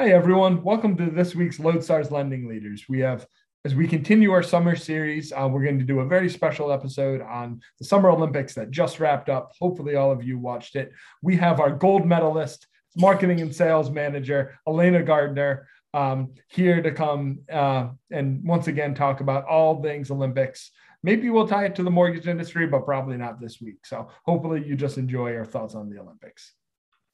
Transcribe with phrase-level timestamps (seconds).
[0.00, 0.62] Hi, everyone.
[0.62, 2.84] Welcome to this week's Lodestar's Lending Leaders.
[2.88, 3.26] We have,
[3.64, 7.20] as we continue our summer series, uh, we're going to do a very special episode
[7.20, 9.50] on the Summer Olympics that just wrapped up.
[9.58, 10.92] Hopefully, all of you watched it.
[11.20, 17.40] We have our gold medalist, marketing and sales manager, Elena Gardner, um, here to come
[17.52, 20.70] uh, and once again talk about all things Olympics.
[21.02, 23.84] Maybe we'll tie it to the mortgage industry, but probably not this week.
[23.84, 26.52] So, hopefully, you just enjoy our thoughts on the Olympics.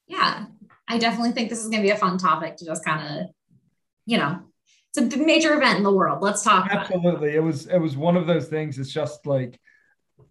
[0.07, 0.45] Yeah,
[0.87, 3.27] I definitely think this is going to be a fun topic to just kind of,
[4.05, 4.39] you know,
[4.95, 6.21] it's a major event in the world.
[6.21, 6.69] Let's talk.
[6.71, 7.35] Absolutely, it.
[7.35, 8.77] it was it was one of those things.
[8.77, 9.59] It's just like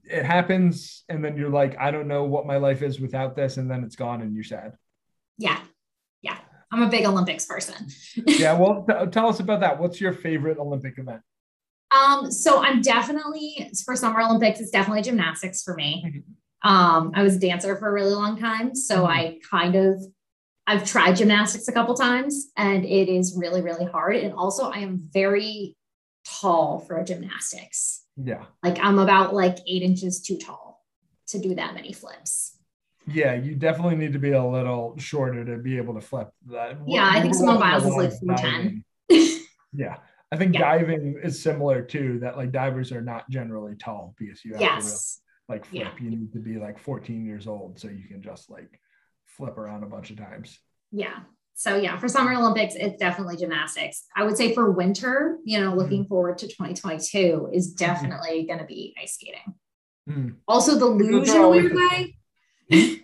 [0.04, 3.56] it happens, and then you're like, I don't know what my life is without this,
[3.56, 4.74] and then it's gone, and you're sad.
[5.38, 5.60] Yeah,
[6.22, 6.38] yeah.
[6.72, 7.88] I'm a big Olympics person.
[8.26, 9.78] yeah, well, t- tell us about that.
[9.78, 11.20] What's your favorite Olympic event?
[11.90, 14.60] Um, so I'm definitely for Summer Olympics.
[14.60, 16.24] It's definitely gymnastics for me.
[16.64, 19.06] Um, I was a dancer for a really long time, so mm-hmm.
[19.06, 20.02] I kind of
[20.66, 24.16] I've tried gymnastics a couple times and it is really, really hard.
[24.16, 25.76] And also, I am very
[26.24, 28.04] tall for gymnastics.
[28.16, 28.44] Yeah.
[28.62, 30.82] Like I'm about like eight inches too tall
[31.28, 32.56] to do that many flips.
[33.06, 36.78] Yeah, you definitely need to be a little shorter to be able to flip that.
[36.86, 38.84] Yeah, I think Simone Biles is like 410.
[39.74, 39.96] yeah.
[40.32, 40.60] I think yeah.
[40.60, 45.20] diving is similar too, that like divers are not generally tall because you have yes.
[45.48, 45.82] Like flip.
[45.82, 46.04] Yeah.
[46.04, 48.80] You need to be like 14 years old so you can just like
[49.26, 50.58] flip around a bunch of times.
[50.90, 51.20] Yeah.
[51.54, 54.04] So yeah, for Summer Olympics, it's definitely gymnastics.
[54.16, 56.08] I would say for winter, you know, looking mm-hmm.
[56.08, 57.76] forward to 2022 is mm-hmm.
[57.76, 58.46] definitely mm-hmm.
[58.48, 59.54] going to be ice skating.
[60.08, 60.36] Mm.
[60.46, 62.16] Also, the luge in a weird way.
[62.68, 63.00] the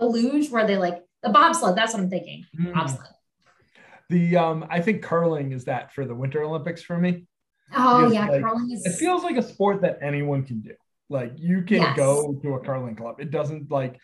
[0.00, 1.76] luge where they like the bobsled.
[1.76, 2.44] That's what I'm thinking.
[2.58, 2.74] Mm.
[2.74, 3.08] Bobsled.
[4.10, 7.26] The um, I think curling is that for the Winter Olympics for me.
[7.74, 8.84] Oh because, yeah, like, curling is.
[8.84, 10.74] It feels like a sport that anyone can do.
[11.08, 11.96] Like you can yes.
[11.96, 13.20] go to a curling club.
[13.20, 14.00] It doesn't like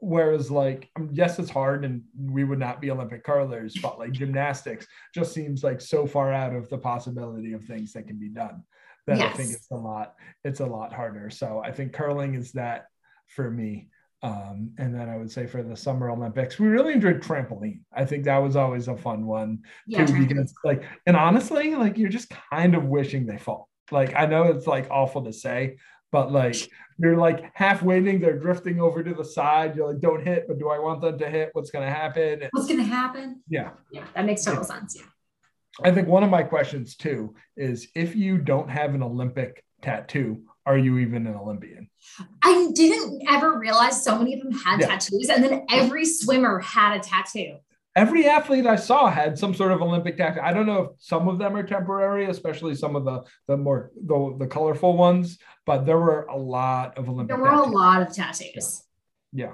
[0.00, 4.86] whereas like yes it's hard and we would not be olympic curlers but like gymnastics
[5.14, 8.62] just seems like so far out of the possibility of things that can be done
[9.06, 9.30] that yes.
[9.32, 12.86] i think it's a lot it's a lot harder so i think curling is that
[13.26, 13.88] for me
[14.22, 17.80] um, and then I would say for the Summer Olympics, we really enjoyed trampoline.
[17.90, 21.96] I think that was always a fun one yeah, too, because like, and honestly, like
[21.96, 23.70] you're just kind of wishing they fall.
[23.90, 25.78] Like I know it's like awful to say,
[26.12, 29.74] but like you're like half waiting, they're drifting over to the side.
[29.76, 31.50] You're like, don't hit, but do I want them to hit?
[31.52, 32.42] What's going to happen?
[32.52, 33.42] What's going to happen?
[33.48, 33.70] Yeah.
[33.90, 34.04] Yeah.
[34.14, 34.66] That makes total yeah.
[34.66, 34.96] sense.
[34.98, 35.06] Yeah.
[35.82, 40.42] I think one of my questions too is if you don't have an Olympic tattoo,
[40.66, 41.88] are you even an Olympian?
[42.42, 44.88] I didn't ever realize so many of them had yeah.
[44.88, 47.56] tattoos, and then every swimmer had a tattoo
[48.00, 50.40] every athlete I saw had some sort of Olympic tattoo.
[50.42, 53.90] I don't know if some of them are temporary, especially some of the the more
[53.94, 57.28] the, the colorful ones, but there were a lot of Olympic.
[57.28, 57.66] There were tattoos.
[57.66, 58.82] a lot of tattoos.
[59.32, 59.52] Yeah,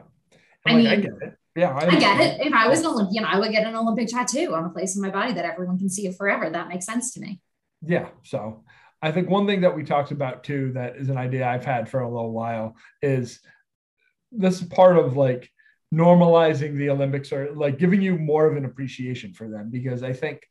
[0.64, 1.38] I like, mean, I get it.
[1.56, 2.46] Yeah, I, I get it.
[2.46, 5.02] If I was an Olympian, I would get an Olympic tattoo on a place in
[5.02, 6.48] my body that everyone can see it forever.
[6.48, 7.40] That makes sense to me.
[7.82, 8.08] Yeah.
[8.22, 8.64] So
[9.02, 11.88] I think one thing that we talked about too, that is an idea I've had
[11.88, 13.40] for a little while, is
[14.32, 15.50] this part of like
[15.94, 20.12] normalizing the Olympics or like giving you more of an appreciation for them because I
[20.12, 20.42] think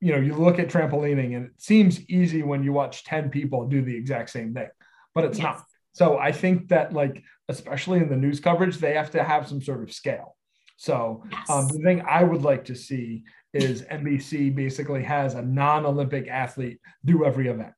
[0.00, 3.66] you know you look at trampolining and it seems easy when you watch 10 people
[3.66, 4.68] do the exact same thing
[5.14, 5.44] but it's yes.
[5.44, 9.46] not so I think that like especially in the news coverage they have to have
[9.46, 10.36] some sort of scale
[10.76, 11.50] so yes.
[11.50, 16.80] um, the thing I would like to see is NBC basically has a non-Olympic athlete
[17.04, 17.74] do every event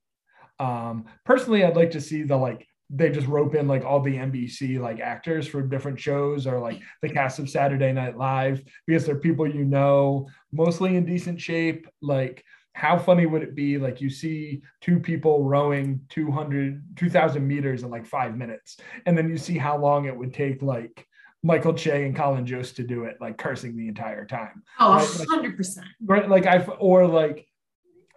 [0.60, 4.16] um, personally I'd like to see the like they just rope in like all the
[4.16, 9.06] NBC like actors for different shows or like the cast of Saturday Night Live because
[9.06, 11.86] they're people you know, mostly in decent shape.
[12.02, 13.78] Like, how funny would it be?
[13.78, 19.28] Like, you see two people rowing 200, 2000 meters in like five minutes, and then
[19.28, 21.06] you see how long it would take, like,
[21.42, 24.62] Michael Che and Colin Jost to do it, like cursing the entire time.
[24.78, 25.06] Oh, right?
[25.06, 25.78] 100%.
[26.04, 26.28] Right.
[26.28, 27.46] Like, I've, or like,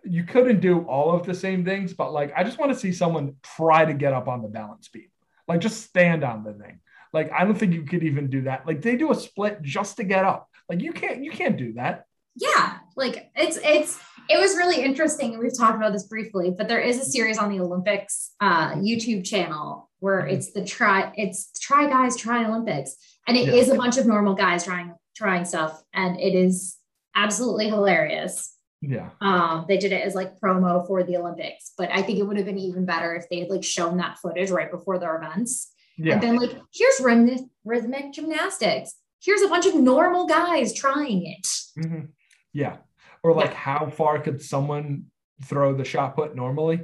[0.03, 2.91] you couldn't do all of the same things, but like I just want to see
[2.91, 5.09] someone try to get up on the balance beam.
[5.47, 6.79] Like just stand on the thing.
[7.11, 8.65] Like I don't think you could even do that.
[8.65, 10.49] Like they do a split just to get up.
[10.69, 12.05] Like you can't you can't do that.
[12.35, 15.37] Yeah, like it's it's it was really interesting.
[15.37, 19.25] We've talked about this briefly, but there is a series on the Olympics uh, YouTube
[19.25, 20.35] channel where mm-hmm.
[20.35, 22.95] it's the try it's try guys try Olympics,
[23.27, 23.53] and it yeah.
[23.53, 26.77] is a bunch of normal guys trying trying stuff, and it is
[27.15, 28.52] absolutely hilarious.
[28.85, 29.09] Yeah.
[29.21, 32.35] Um, they did it as like promo for the Olympics, but I think it would
[32.35, 35.71] have been even better if they had like shown that footage right before their events.
[35.97, 36.13] Yeah.
[36.13, 38.95] And been like, here's rhythmic, rhythmic gymnastics.
[39.21, 41.47] Here's a bunch of normal guys trying it.
[41.79, 42.05] Mm-hmm.
[42.51, 42.77] Yeah.
[43.23, 43.57] Or like, yeah.
[43.57, 45.05] how far could someone
[45.45, 46.81] throw the shot put normally?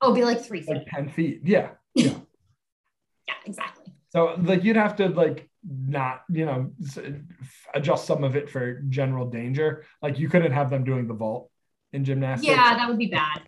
[0.00, 0.74] Oh, be like three feet.
[0.74, 1.42] Like 10 feet.
[1.44, 1.70] Yeah.
[1.94, 2.14] Yeah.
[3.28, 3.92] yeah, exactly.
[4.08, 6.72] So like you'd have to like not you know
[7.74, 9.84] adjust some of it for general danger.
[10.00, 11.50] Like you couldn't have them doing the vault
[11.92, 12.48] in gymnastics.
[12.48, 13.42] Yeah that would be bad.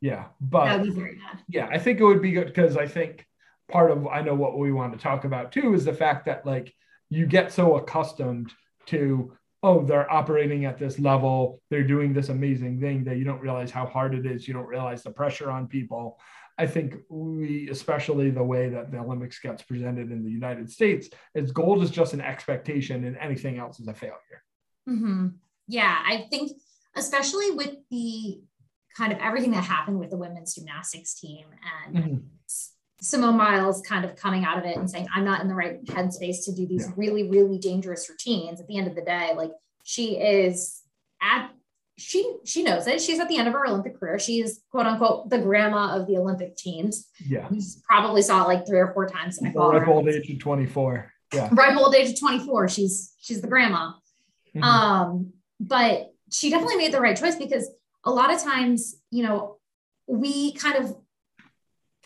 [0.00, 1.42] Yeah but that would be very bad.
[1.48, 3.26] yeah i think it would be good because i think
[3.68, 6.46] part of i know what we want to talk about too is the fact that
[6.46, 6.72] like
[7.10, 8.52] you get so accustomed
[8.86, 9.32] to
[9.62, 13.70] oh they're operating at this level they're doing this amazing thing that you don't realize
[13.70, 16.18] how hard it is you don't realize the pressure on people
[16.58, 21.08] I think we, especially the way that the Olympics gets presented in the United States,
[21.34, 24.42] is gold is just an expectation and anything else is a failure.
[24.88, 25.28] Mm-hmm.
[25.68, 26.52] Yeah, I think,
[26.96, 28.40] especially with the
[28.96, 31.46] kind of everything that happened with the women's gymnastics team
[31.86, 32.16] and mm-hmm.
[33.00, 35.84] Simone Biles kind of coming out of it and saying, I'm not in the right
[35.84, 36.94] headspace to do these yeah.
[36.96, 38.60] really, really dangerous routines.
[38.60, 39.52] At the end of the day, like
[39.84, 40.82] she is
[41.22, 41.50] at
[41.98, 43.00] she she knows it.
[43.00, 44.18] She's at the end of her Olympic career.
[44.18, 47.08] She's quote unquote the grandma of the Olympic teams.
[47.26, 47.48] Yeah.
[47.50, 49.38] You probably saw it like three or four times.
[49.44, 51.12] I ripe old age of 24.
[51.34, 51.48] Yeah.
[51.52, 52.68] Ripe old age of 24.
[52.68, 53.92] She's she's the grandma.
[54.54, 54.62] Mm-hmm.
[54.62, 57.68] Um, but she definitely made the right choice because
[58.04, 59.58] a lot of times, you know,
[60.06, 60.96] we kind of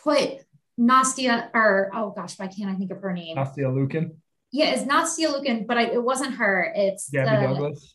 [0.03, 0.39] put
[0.81, 3.37] Nastia or oh gosh, why can't I think of her name?
[3.37, 4.13] Nastia Liukin.
[4.51, 6.73] Yeah, it's Nastia Liukin, but I, it wasn't her.
[6.75, 7.95] It's Gabby the, Douglas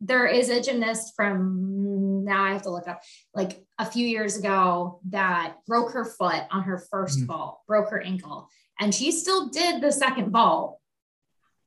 [0.00, 3.02] there is a gymnast from now I have to look up
[3.34, 7.26] like a few years ago that broke her foot on her 1st mm-hmm.
[7.26, 8.48] vault, broke her ankle,
[8.78, 10.78] and she still did the second vault.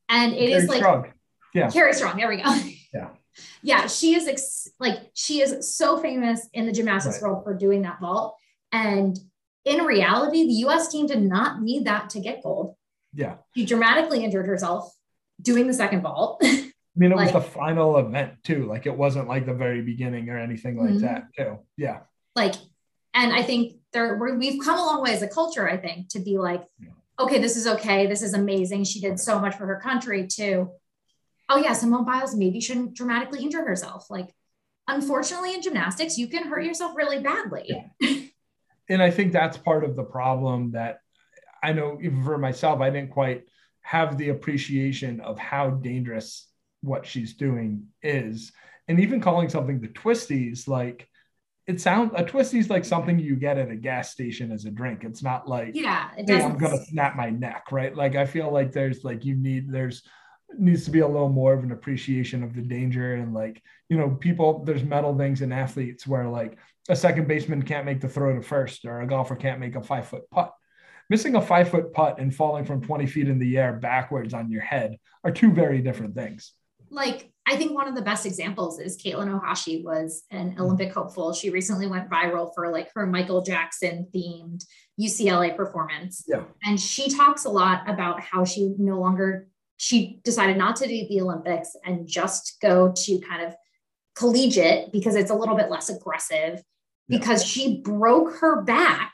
[0.10, 1.14] And it Carrie is like strong.
[1.54, 2.18] yeah, Kerri Strug.
[2.18, 2.56] There we go.
[2.94, 3.10] Yeah.
[3.64, 7.30] yeah, she is ex- like she is so famous in the gymnastics right.
[7.30, 8.36] world for doing that vault.
[8.72, 9.18] And
[9.66, 12.76] in reality, the US team did not need that to get gold.
[13.14, 13.36] Yeah.
[13.56, 14.94] She dramatically injured herself
[15.42, 16.44] doing the second vault.
[16.96, 18.66] I mean, it like, was the final event too.
[18.66, 21.00] Like it wasn't like the very beginning or anything like mm-hmm.
[21.00, 21.60] that too.
[21.76, 22.02] Yeah.
[22.36, 22.54] Like,
[23.16, 25.68] and I think there we've come a long way as a culture.
[25.68, 26.90] I think to be like, yeah.
[27.20, 28.06] okay, this is okay.
[28.06, 28.84] This is amazing.
[28.84, 30.72] She did so much for her country too.
[31.50, 34.10] Oh yeah, Simone Biles maybe shouldn't dramatically injure herself.
[34.10, 34.34] Like,
[34.88, 37.70] unfortunately, in gymnastics, you can hurt yourself really badly.
[38.00, 38.20] Yeah.
[38.90, 41.00] and I think that's part of the problem that
[41.64, 43.46] I know even for myself, I didn't quite
[43.82, 46.48] have the appreciation of how dangerous
[46.84, 48.52] what she's doing is.
[48.88, 51.08] And even calling something the twisties, like
[51.66, 55.04] it sounds a twisties like something you get at a gas station as a drink.
[55.04, 57.96] It's not like yeah, it hey, I'm gonna snap my neck, right?
[57.96, 60.04] Like I feel like there's like you need there's
[60.58, 63.98] needs to be a little more of an appreciation of the danger and like you
[63.98, 66.58] know people there's metal things in athletes where like
[66.90, 69.82] a second baseman can't make the throw to first or a golfer can't make a
[69.82, 70.54] five foot putt
[71.10, 74.52] missing a five foot putt and falling from 20 feet in the air backwards on
[74.52, 76.54] your head are two very different things
[76.94, 80.62] like I think one of the best examples is Katelyn Ohashi was an mm-hmm.
[80.62, 81.34] Olympic hopeful.
[81.34, 84.64] She recently went viral for like her Michael Jackson themed
[85.00, 86.24] UCLA performance.
[86.28, 86.44] Yeah.
[86.64, 89.48] And she talks a lot about how she no longer
[89.78, 93.56] she decided not to do the Olympics and just go to kind of
[94.16, 96.62] collegiate because it's a little bit less aggressive
[97.08, 97.18] yeah.
[97.18, 99.14] because she broke her back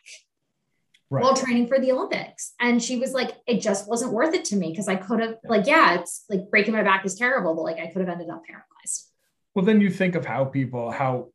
[1.09, 1.23] right.
[1.23, 2.53] while training for the Olympics.
[2.59, 5.35] And she was like, it just wasn't worth it to me because I could have,
[5.43, 8.29] like, yeah, it's like breaking my back is terrible, but like I could have ended
[8.29, 9.11] up paralyzed.
[9.55, 11.29] Well, then you think of how people, how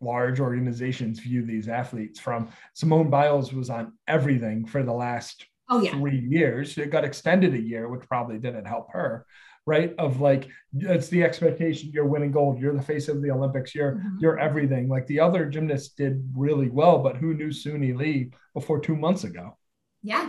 [0.00, 5.80] large organizations view these athletes from Simone Biles was on everything for the last oh,
[5.82, 5.92] yeah.
[5.92, 6.76] three years.
[6.78, 9.26] It got extended a year, which probably didn't help her
[9.66, 9.94] right?
[9.98, 13.96] Of like it's the expectation you're winning gold, you're the face of the Olympics, you're
[13.96, 14.18] mm-hmm.
[14.18, 14.88] you're everything.
[14.88, 19.24] Like the other gymnasts did really well, but who knew Suni Lee before two months
[19.24, 19.56] ago?
[20.02, 20.28] Yeah.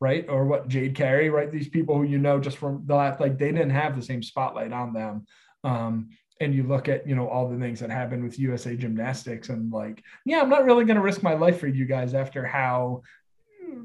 [0.00, 0.26] Right.
[0.28, 1.50] Or what Jade Carey, right?
[1.50, 4.22] These people who you know just from the last like they didn't have the same
[4.22, 5.26] spotlight on them.
[5.64, 9.48] Um, and you look at you know all the things that happened with USA Gymnastics
[9.48, 12.44] and like, yeah, I'm not really going to risk my life for you guys after
[12.44, 13.02] how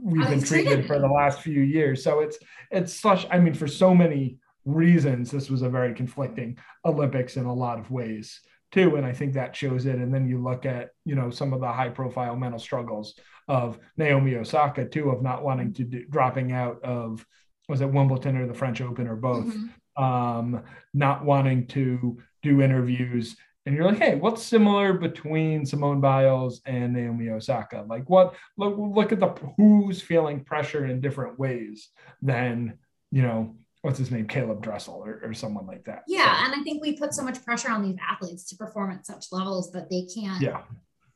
[0.01, 2.03] we've been treated for the last few years.
[2.03, 2.37] So it's
[2.71, 3.25] it's such.
[3.31, 7.79] I mean, for so many reasons this was a very conflicting Olympics in a lot
[7.79, 8.41] of ways
[8.71, 9.95] too and i think that shows it.
[9.95, 13.15] And then you look at you know some of the high profile mental struggles
[13.47, 17.25] of naomi osaka too of not wanting to do dropping out of
[17.69, 19.45] was it wimbledon or the french open or both?
[19.45, 20.03] Mm-hmm.
[20.03, 20.63] um
[20.93, 23.35] not wanting to do interviews.
[23.65, 27.85] And you're like hey what's similar between simone biles and naomi osaka?
[27.87, 31.89] Like what look, look at the who's feeling pressure in different ways
[32.21, 32.77] than
[33.11, 36.03] you know what's his name, Caeleb Dressel or, or someone like that.
[36.07, 36.25] Yeah.
[36.25, 36.45] So.
[36.45, 39.25] And I think we put so much pressure on these athletes to perform at such
[39.31, 40.41] levels that they can't.
[40.41, 40.61] Yeah.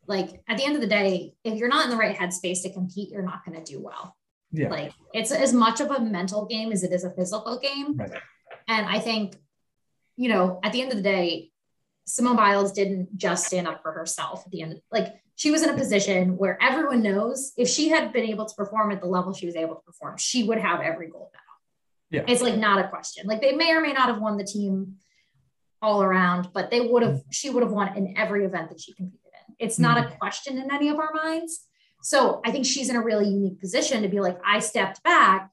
[0.07, 2.74] Like at the end of the day, if you're not in the right headspace to
[2.74, 4.15] compete, you're not going to do well.
[4.51, 4.69] Yeah.
[4.69, 7.98] Like it's as much of a mental game as it is a physical game.
[7.98, 8.12] Right.
[8.67, 9.36] And I think,
[10.15, 11.51] you know, at the end of the day,
[12.05, 14.74] Simone Biles didn't just stand up for herself at the end.
[14.74, 18.45] Of, like she was in a position where everyone knows if she had been able
[18.45, 21.29] to perform at the level she was able to perform, she would have every gold
[21.34, 21.45] medal
[22.15, 22.25] Yeah.
[22.27, 23.27] It's like not a question.
[23.27, 24.95] Like they may or may not have won the team
[25.81, 28.93] all around, but they would have, she would have won in every event that she
[28.93, 29.55] competed in.
[29.60, 30.13] It's not mm-hmm.
[30.13, 31.65] a question in any of our minds.
[32.01, 35.50] So I think she's in a really unique position to be like, I stepped back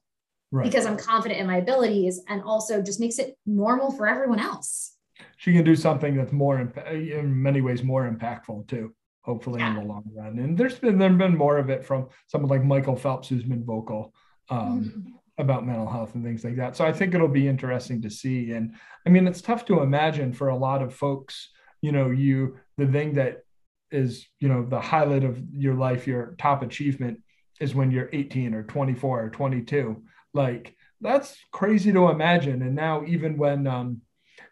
[0.51, 0.63] right.
[0.63, 4.95] because I'm confident in my abilities and also just makes it normal for everyone else.
[5.37, 8.93] She can do something that's more, in many ways, more impactful too
[9.23, 9.69] hopefully yeah.
[9.69, 10.37] in the long run.
[10.37, 13.63] And there's been there been more of it from someone like Michael Phelps, who's been
[13.63, 14.13] vocal
[14.49, 15.09] um, mm-hmm.
[15.37, 16.75] about mental health and things like that.
[16.75, 18.51] So I think it'll be interesting to see.
[18.51, 18.73] And
[19.05, 21.49] I mean, it's tough to imagine for a lot of folks.
[21.81, 23.43] You know, you the thing that
[23.91, 27.19] is you know the highlight of your life, your top achievement
[27.59, 30.03] is when you're 18 or 24 or 22.
[30.33, 32.61] Like that's crazy to imagine.
[32.61, 34.01] And now even when um,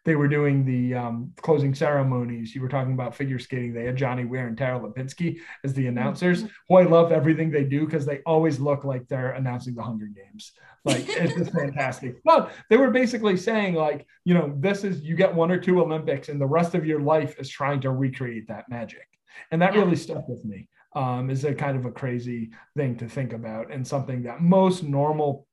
[0.03, 2.55] they were doing the um, closing ceremonies.
[2.55, 3.73] You were talking about figure skating.
[3.73, 6.51] They had Johnny Weir and Tara Lipinski as the announcers, mm-hmm.
[6.69, 10.07] who I love everything they do because they always look like they're announcing the Hunger
[10.07, 10.53] Games.
[10.83, 12.15] Like it's just fantastic.
[12.23, 15.79] But they were basically saying, like, you know, this is you get one or two
[15.81, 19.07] Olympics, and the rest of your life is trying to recreate that magic.
[19.51, 19.81] And that yeah.
[19.81, 20.67] really stuck with me.
[20.93, 24.83] Um, is a kind of a crazy thing to think about and something that most
[24.83, 25.47] normal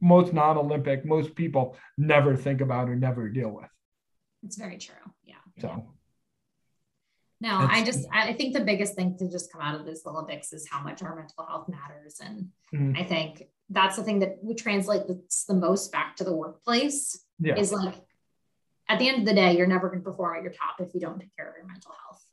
[0.00, 3.68] most non-olympic most people never think about or never deal with
[4.44, 4.94] it's very true.
[5.24, 5.34] Yeah.
[5.60, 5.84] So.
[7.40, 10.20] No, I just I think the biggest thing to just come out of this little
[10.20, 12.96] Olympics is how much our mental health matters, and mm-hmm.
[12.96, 17.24] I think that's the thing that we translate that's the most back to the workplace.
[17.38, 17.56] Yeah.
[17.56, 17.94] Is like
[18.88, 20.94] at the end of the day, you're never going to perform at your top if
[20.94, 22.24] you don't take care of your mental health.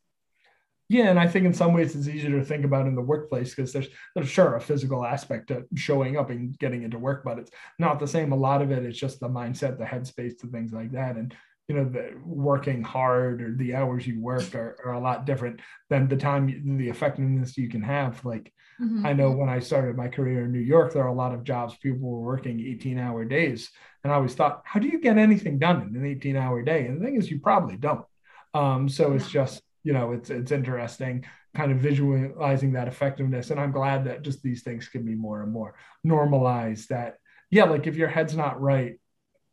[0.87, 3.55] Yeah, and I think in some ways it's easier to think about in the workplace
[3.55, 7.39] because there's there's sure a physical aspect to showing up and getting into work, but
[7.39, 8.31] it's not the same.
[8.31, 11.15] A lot of it is just the mindset, the headspace, to things like that.
[11.15, 11.35] And
[11.67, 15.61] you know the working hard or the hours you work are, are a lot different
[15.89, 18.23] than the time the effectiveness you can have.
[18.23, 19.05] Like mm-hmm.
[19.05, 21.43] i know when i started my career in new york there are a lot of
[21.43, 23.69] jobs people were working 18 hour days.
[24.03, 26.85] And i always thought how do you get anything done in an 18 hour day?
[26.85, 28.05] And the thing is you probably don't.
[28.53, 33.49] Um, so it's just you know it's it's interesting kind of visualizing that effectiveness.
[33.49, 37.17] And i'm glad that just these things can be more and more normalized that
[37.49, 38.99] yeah like if your head's not right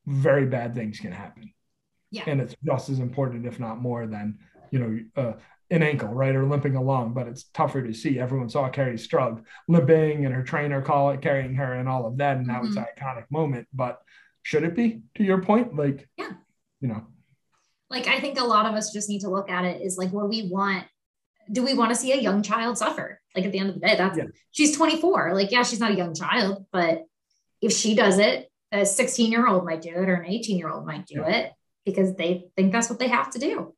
[0.07, 1.53] very bad things can happen
[2.13, 2.25] yeah.
[2.27, 4.39] And it's just as important, if not more, than,
[4.71, 5.33] you know, uh,
[5.71, 8.21] an ankle, right, or limping along, but it's tougher to see.
[8.21, 12.37] Everyone saw Kerri Strug limping and her trainer Karolyi carrying her and all of that.
[12.37, 12.67] And now mm-hmm.
[12.69, 13.67] it's an iconic moment.
[13.73, 14.03] But
[14.43, 15.75] should it be to your point?
[15.75, 16.33] Like, yeah,
[16.83, 17.07] you know,
[17.89, 20.13] like I think a lot of us just need to look at it is like
[20.13, 20.85] what we want.
[21.51, 23.21] Do we want to see a young child suffer?
[23.35, 24.25] Like at the end of the day, that's yeah.
[24.51, 25.35] she's 24.
[25.35, 27.05] Like, yeah, she's not a young child, but
[27.63, 30.71] if she does it, a 16 year old might do it or an 18 year
[30.71, 31.29] old might do yeah.
[31.29, 31.53] it
[31.85, 33.75] because they think that's what they have to do.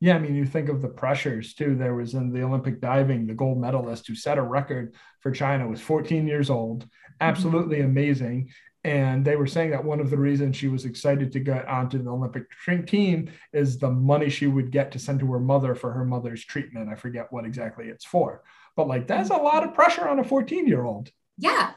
[0.00, 1.74] Yeah, I mean, you think of the pressures too.
[1.74, 5.66] There was in the Olympic diving, the gold medalist who set a record for China
[5.66, 6.86] was 14 years old,
[7.20, 7.90] absolutely mm-hmm.
[7.90, 8.50] amazing.
[8.84, 12.00] And they were saying that one of the reasons she was excited to get onto
[12.00, 12.44] the Olympic
[12.86, 16.44] team is the money she would get to send to her mother for her mother's
[16.44, 16.88] treatment.
[16.88, 18.44] I forget what exactly it's for,
[18.76, 21.10] but like that's a lot of pressure on a 14 year old.
[21.36, 21.72] Yeah.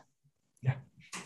[0.61, 0.75] Yeah.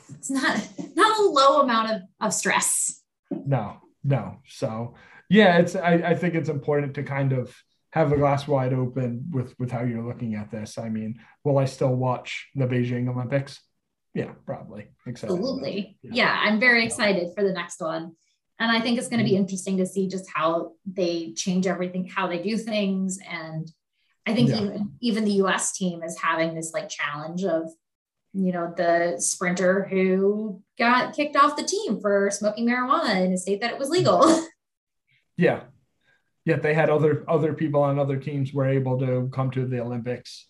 [0.10, 3.02] It's not not a low amount of, of stress.
[3.30, 4.38] No, no.
[4.48, 4.96] So
[5.30, 7.54] yeah, it's I, I think it's important to kind of
[7.92, 10.78] have the glass wide open with with how you're looking at this.
[10.78, 13.60] I mean, will I still watch the Beijing Olympics?
[14.14, 14.88] Yeah, probably.
[15.06, 15.98] Excited Absolutely.
[16.02, 16.12] Yeah.
[16.14, 18.14] yeah, I'm very excited for the next one.
[18.60, 19.42] And I think it's going to be mm-hmm.
[19.42, 23.20] interesting to see just how they change everything, how they do things.
[23.30, 23.70] And
[24.26, 24.62] I think yeah.
[24.62, 27.70] even, even the US team is having this like challenge of
[28.36, 33.38] you know, the sprinter who got kicked off the team for smoking marijuana in a
[33.38, 34.46] state that it was legal.
[35.38, 35.64] Yeah.
[36.46, 39.82] Yet they had other other people on other teams were able to come to the
[39.82, 40.48] Olympics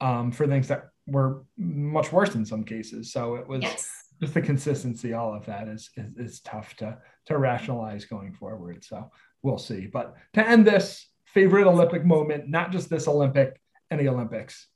[0.00, 3.12] um, for things that were much worse in some cases.
[3.12, 3.90] So it was yes.
[4.20, 5.12] just the consistency.
[5.12, 8.84] All of that is, is is tough to to rationalize going forward.
[8.84, 9.10] So
[9.42, 9.86] we'll see.
[9.86, 14.68] But to end this favorite Olympic moment, not just this Olympic, any Olympics.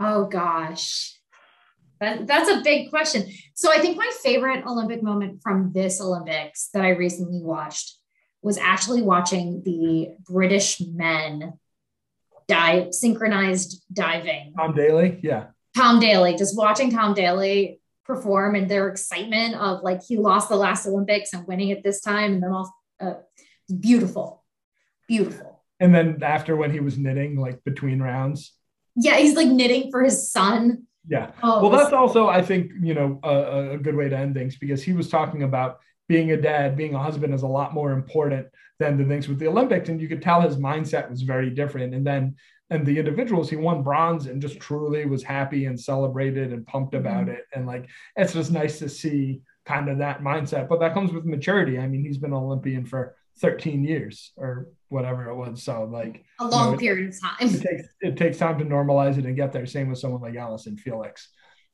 [0.00, 1.15] Oh gosh.
[2.00, 3.24] That, that's a big question.
[3.54, 7.96] So I think my favorite Olympic moment from this Olympics that I recently watched
[8.42, 11.54] was actually watching the British men
[12.48, 14.52] dive synchronized diving.
[14.56, 15.46] Tom Daley, yeah.
[15.76, 20.56] Tom Daley, just watching Tom Daley perform and their excitement of like he lost the
[20.56, 23.14] last Olympics and winning it this time, and then all uh,
[23.80, 24.44] beautiful,
[25.08, 25.62] beautiful.
[25.80, 28.52] And then after when he was knitting, like between rounds.
[28.94, 31.30] Yeah, he's like knitting for his son yeah.
[31.42, 34.56] Oh, well, that's also, I think, you know, a, a, good way to end things
[34.56, 37.92] because he was talking about being a dad, being a husband is a lot more
[37.92, 38.46] important
[38.78, 39.88] than the things with the Olympics.
[39.88, 41.94] And you could tell his mindset was very different.
[41.94, 42.36] And then,
[42.70, 46.94] and the individuals, he won bronze and just truly was happy and celebrated and pumped
[46.94, 47.36] about mm-hmm.
[47.36, 47.44] it.
[47.54, 50.68] And like, it's just nice to see kind of that mindset.
[50.68, 51.78] But that comes with maturity.
[51.78, 55.62] I mean, he's been an Olympian for 13 years or whatever it was.
[55.62, 57.36] So like a long you know, period of time.
[57.40, 59.66] It takes it takes time to normalize it and get there.
[59.66, 61.28] Same with someone like Allyson Felix.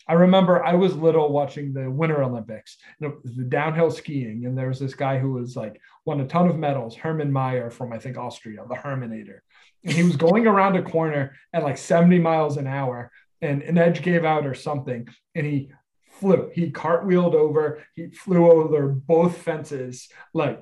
[0.09, 4.81] I remember I was little watching the Winter Olympics, the downhill skiing, and there was
[4.81, 8.19] this guy who was like won a ton of medals, Hermann Maier from I think
[8.19, 9.41] Austria, the Herminator,
[9.85, 13.79] and he was going around a corner at like 70 miles an hour, and an
[13.79, 15.71] edge gave out or something, and he
[16.11, 16.51] flew.
[16.53, 20.61] He cartwheeled over, he flew over both fences, like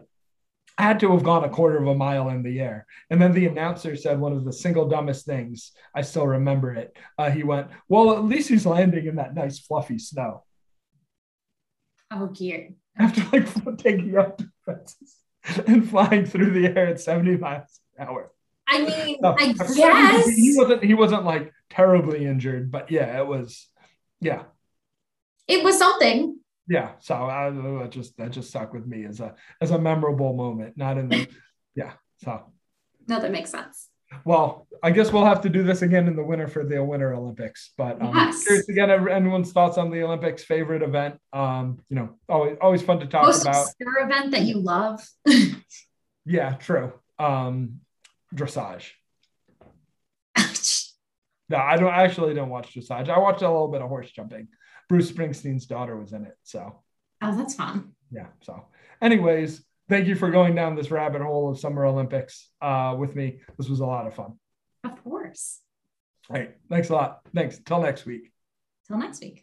[0.81, 2.87] had to have gone a quarter of a mile in the air.
[3.11, 5.73] And then the announcer said one of the single dumbest things.
[5.95, 6.97] I still remember it.
[7.19, 10.45] Uh, he went, Well, at least he's landing in that nice fluffy snow.
[12.11, 12.71] Oh, dear.
[12.99, 14.41] After like taking up
[15.67, 18.31] and flying through the air at 70 miles an hour.
[18.67, 23.27] I mean, no, I guess he wasn't he wasn't like terribly injured, but yeah, it
[23.27, 23.67] was
[24.21, 24.45] yeah.
[25.49, 26.40] It was something
[26.71, 30.33] yeah so I, that just that just stuck with me as a as a memorable
[30.35, 31.29] moment not in the
[31.75, 31.93] yeah
[32.25, 32.45] so.
[33.09, 33.89] No that makes sense.
[34.25, 37.13] Well i guess we'll have to do this again in the winter for the winter
[37.15, 38.45] olympics but um, yes.
[38.45, 42.83] curious to get anyone's thoughts on the olympics favorite event um you know always always
[42.83, 43.67] fun to talk Most about.
[43.67, 45.01] obscure event that you love.
[46.27, 46.93] Yeah true.
[47.19, 47.81] Um
[48.33, 48.91] dressage.
[51.49, 53.09] No i don't I actually don't watch dressage.
[53.09, 54.47] I watched a little bit of horse jumping
[54.91, 56.37] Bruce Springsteen's daughter was in it.
[56.43, 56.75] So,
[57.23, 57.93] oh, that's fun.
[58.11, 58.27] Yeah.
[58.43, 58.65] So,
[59.01, 63.39] anyways, thank you for going down this rabbit hole of Summer Olympics uh, with me.
[63.57, 64.33] This was a lot of fun.
[64.83, 65.61] Of course.
[66.29, 66.57] All right.
[66.69, 67.21] Thanks a lot.
[67.33, 67.61] Thanks.
[67.65, 68.33] Till next week.
[68.89, 69.39] Till next week.